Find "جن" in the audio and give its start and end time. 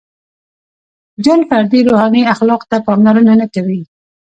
1.23-1.39